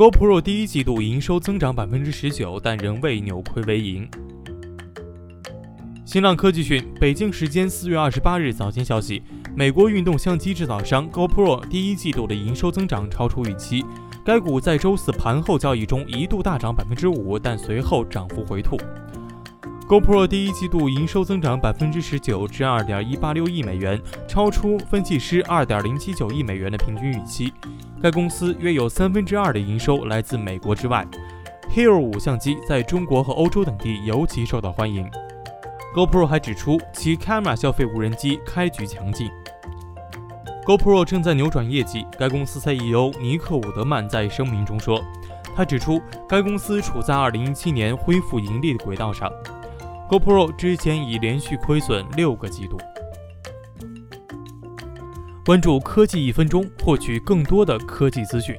[0.00, 4.08] GoPro 第一季度营收增长百分之十九，但仍未扭亏为盈。
[6.06, 9.22] 新浪科技讯，北京时间四月二十八日早间消息，
[9.54, 13.84] 美国运动相机制造商 GoPro 第一季度的营收增长超出预期。
[14.24, 18.78] 该股在周四盘后交易中一度大涨百分之五，但随后涨幅回吐。
[19.90, 27.52] GoPro 第一季度营收增长百分之十九至二点一八六亿美元，超出分析师二点零七九亿美元的平均预期。
[28.00, 31.04] 该公司约有三分之二的营收来自美国之外。
[31.74, 35.10] Hero 五相机在中国和欧洲等地尤其受到欢迎。
[35.92, 39.28] GoPro 还指出，其 Camera 消费无人机开局强劲。
[40.64, 45.02] GoPro 正在扭转业绩，该公司 CEO 尼克伍德曼在声明中说，
[45.56, 49.28] 他指出该公司处在2017年恢复盈利的轨道上。
[50.10, 52.76] GoPro 之前已连续亏损六个季度。
[55.46, 58.56] 关注科技一分钟，获取更多的科技资讯。